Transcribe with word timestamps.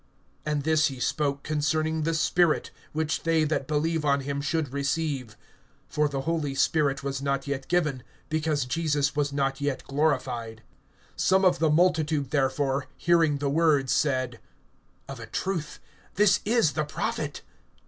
(39)And 0.47 0.63
this 0.63 0.87
he 0.87 0.99
spoke 0.99 1.43
concerning 1.43 2.01
the 2.01 2.15
Spirit, 2.15 2.71
which 2.91 3.21
they 3.21 3.43
that 3.43 3.67
believe 3.67 4.03
on 4.03 4.21
him 4.21 4.41
should 4.41 4.73
receive; 4.73 5.37
for 5.87 6.09
the 6.09 6.21
Holy 6.21 6.55
Spirit 6.55 7.03
was 7.03 7.21
not 7.21 7.45
yet 7.45 7.67
[given], 7.67 8.01
because 8.27 8.65
Jesus 8.65 9.15
was 9.15 9.31
not 9.31 9.61
yet 9.61 9.83
glorified. 9.83 10.63
(40)Some 11.19 11.45
of 11.45 11.59
the 11.59 11.69
multitude 11.69 12.31
therefore, 12.31 12.87
hearing 12.97 13.37
the 13.37 13.49
words, 13.51 13.91
said: 13.93 14.39
Of 15.07 15.19
a 15.19 15.27
truth 15.27 15.79
this 16.15 16.39
is 16.45 16.71
the 16.71 16.83
Prophet. 16.85 17.43